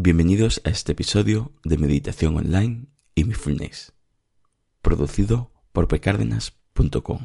[0.00, 2.86] Bienvenidos a este episodio de Meditación Online
[3.16, 3.94] y Mindfulness,
[4.80, 7.18] producido por pecárdenas.com.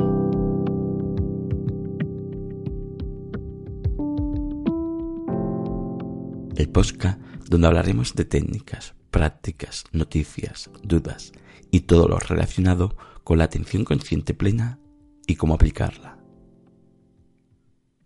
[6.56, 11.32] El podcast donde hablaremos de técnicas, prácticas, noticias, dudas
[11.70, 14.80] y todo lo relacionado con la atención consciente plena
[15.28, 16.18] y cómo aplicarla.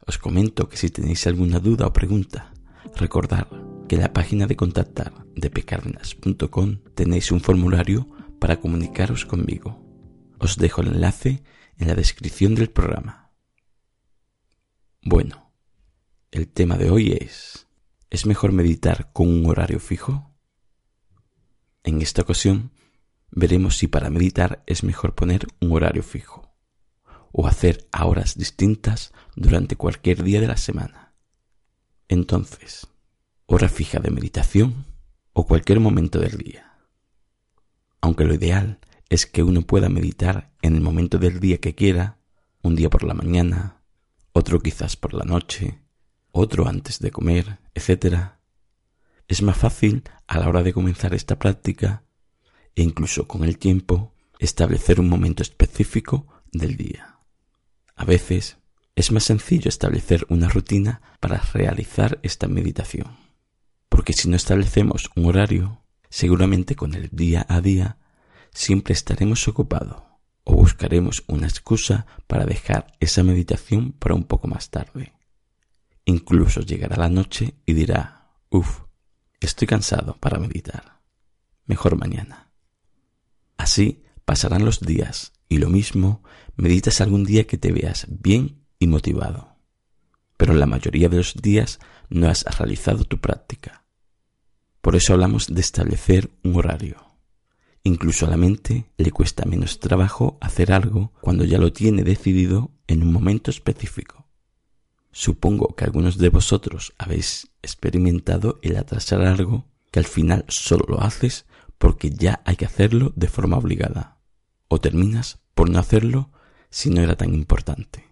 [0.05, 2.51] Os comento que si tenéis alguna duda o pregunta,
[2.97, 3.47] recordad
[3.87, 8.07] que en la página de contactar de pecardenas.com tenéis un formulario
[8.39, 9.83] para comunicaros conmigo.
[10.39, 11.43] Os dejo el enlace
[11.77, 13.31] en la descripción del programa.
[15.01, 15.51] Bueno,
[16.31, 17.67] el tema de hoy es
[18.09, 20.33] ¿Es mejor meditar con un horario fijo?
[21.83, 22.71] En esta ocasión
[23.31, 26.53] veremos si para meditar es mejor poner un horario fijo
[27.31, 31.13] o hacer a horas distintas durante cualquier día de la semana.
[32.07, 32.87] Entonces,
[33.49, 34.85] hora fija de meditación
[35.31, 36.73] o cualquier momento del día.
[38.01, 42.19] Aunque lo ideal es que uno pueda meditar en el momento del día que quiera,
[42.61, 43.81] un día por la mañana,
[44.33, 45.79] otro quizás por la noche,
[46.31, 48.33] otro antes de comer, etc.
[49.29, 52.03] Es más fácil a la hora de comenzar esta práctica
[52.75, 57.21] e incluso con el tiempo establecer un momento específico del día.
[57.95, 58.57] A veces
[58.93, 63.26] es más sencillo establecer una rutina para realizar esta meditación
[63.89, 67.97] porque si no establecemos un horario, seguramente con el día a día
[68.51, 70.03] siempre estaremos ocupados
[70.43, 75.13] o buscaremos una excusa para dejar esa meditación para un poco más tarde.
[76.05, 78.83] Incluso llegará la noche y dirá, uff,
[79.41, 81.01] estoy cansado para meditar.
[81.65, 82.53] Mejor mañana.
[83.57, 86.23] Así pasarán los días y lo mismo
[86.55, 89.56] meditas algún día que te veas bien y motivado.
[90.47, 93.83] Pero la mayoría de los días no has realizado tu práctica
[94.87, 96.95] por eso hablamos de establecer un horario.
[97.83, 102.71] Incluso a la mente le cuesta menos trabajo hacer algo cuando ya lo tiene decidido
[102.87, 104.29] en un momento específico.
[105.11, 111.01] Supongo que algunos de vosotros habéis experimentado el atrasar algo que al final solo lo
[111.01, 111.47] haces
[111.77, 114.21] porque ya hay que hacerlo de forma obligada.
[114.69, 116.31] O terminas por no hacerlo
[116.69, 118.06] si no era tan importante.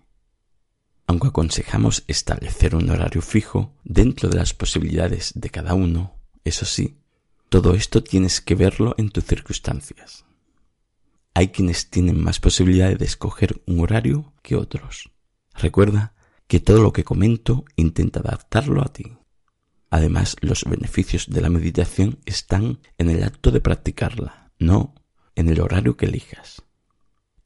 [1.22, 7.00] Aconsejamos establecer un horario fijo dentro de las posibilidades de cada uno, eso sí,
[7.50, 10.26] todo esto tienes que verlo en tus circunstancias.
[11.34, 15.12] Hay quienes tienen más posibilidades de escoger un horario que otros.
[15.54, 16.14] Recuerda
[16.48, 19.18] que todo lo que comento intenta adaptarlo a ti.
[19.90, 24.94] Además, los beneficios de la meditación están en el acto de practicarla, no
[25.36, 26.62] en el horario que elijas.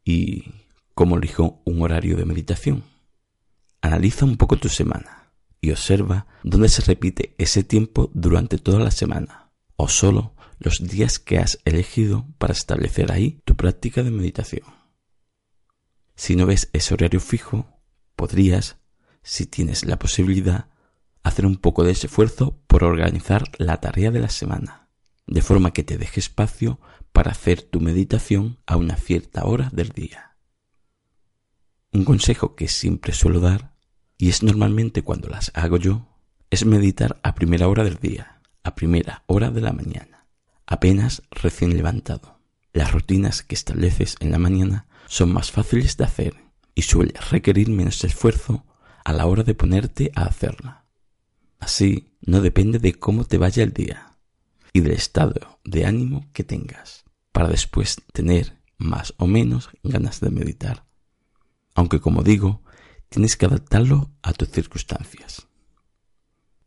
[0.04, 0.52] ¿Y
[0.94, 2.84] cómo elijo un horario de meditación?
[3.82, 5.32] Analiza un poco tu semana
[5.62, 11.20] y observa dónde se repite ese tiempo durante toda la semana o solo los días
[11.20, 14.66] que has elegido para establecer ahí tu práctica de meditación.
[16.16, 17.80] Si no ves ese horario fijo,
[18.18, 18.78] podrías,
[19.24, 20.68] si tienes la posibilidad,
[21.24, 24.90] hacer un poco de esfuerzo por organizar la tarea de la semana,
[25.28, 26.80] de forma que te deje espacio
[27.14, 30.38] para hacer tu meditación a una cierta hora del día.
[31.92, 33.69] Un consejo que siempre suelo dar
[34.20, 36.06] y es normalmente cuando las hago yo,
[36.52, 40.28] es meditar a primera hora del día, a primera hora de la mañana,
[40.68, 42.38] apenas recién levantado.
[42.74, 46.36] Las rutinas que estableces en la mañana son más fáciles de hacer
[46.76, 48.66] y suele requerir menos esfuerzo
[49.06, 50.86] a la hora de ponerte a hacerla.
[51.58, 54.18] Así no depende de cómo te vaya el día
[54.74, 60.30] y del estado de ánimo que tengas para después tener más o menos ganas de
[60.30, 60.86] meditar.
[61.74, 62.64] Aunque como digo,
[63.10, 65.48] Tienes que adaptarlo a tus circunstancias.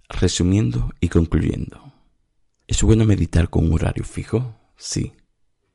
[0.09, 1.95] Resumiendo y concluyendo,
[2.67, 4.59] ¿es bueno meditar con un horario fijo?
[4.77, 5.13] Sí,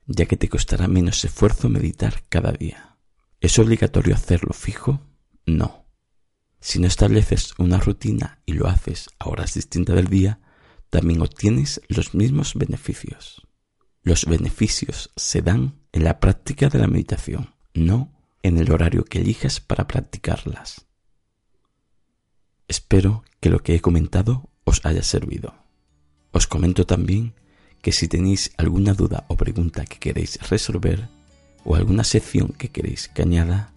[0.08, 2.98] ya que te costará menos esfuerzo meditar cada día.
[3.40, 5.02] ¿Es obligatorio hacerlo fijo?
[5.46, 5.86] No.
[6.60, 10.42] Si no estableces una rutina y lo haces a horas distintas del día,
[10.90, 13.48] también obtienes los mismos beneficios.
[14.02, 19.20] Los beneficios se dan en la práctica de la meditación, no en el horario que
[19.20, 20.86] elijas para practicarlas.
[22.68, 25.56] Espero que lo que he comentado os haya servido.
[26.32, 27.34] Os comento también
[27.82, 31.08] que si tenéis alguna duda o pregunta que queréis resolver
[31.64, 33.72] o alguna sección que queréis que añada,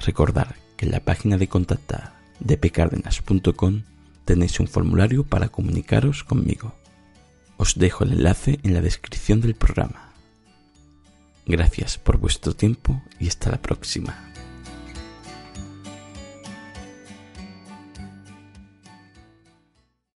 [0.00, 3.82] recordad que en la página de contactar de pcardenas.com
[4.24, 6.74] tenéis un formulario para comunicaros conmigo.
[7.56, 10.03] Os dejo el enlace en la descripción del programa.
[11.46, 14.33] Gracias por vuestro tiempo y hasta la próxima.